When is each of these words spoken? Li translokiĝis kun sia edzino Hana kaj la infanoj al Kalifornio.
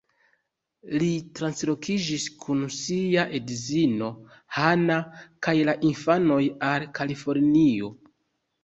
Li 1.01 1.09
translokiĝis 1.39 2.25
kun 2.45 2.63
sia 2.77 3.27
edzino 3.41 4.11
Hana 4.59 4.99
kaj 5.45 5.57
la 5.71 5.79
infanoj 5.93 6.45
al 6.73 6.91
Kalifornio. 7.01 7.97